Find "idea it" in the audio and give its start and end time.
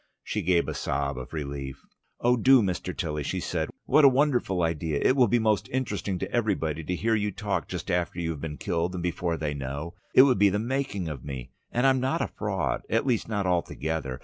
4.63-5.15